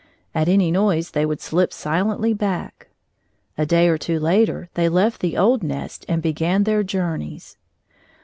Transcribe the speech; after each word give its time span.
At 0.33 0.49
any 0.49 0.71
noise 0.71 1.11
they 1.11 1.27
would 1.27 1.41
slip 1.41 1.71
silently 1.71 2.33
back. 2.33 2.87
A 3.55 3.67
day 3.67 3.87
or 3.87 3.99
two 3.99 4.19
later 4.19 4.67
they 4.73 4.89
left 4.89 5.21
the 5.21 5.37
old 5.37 5.61
nest 5.61 6.07
and 6.09 6.23
began 6.23 6.63
their 6.63 6.81
journeys. 6.81 7.55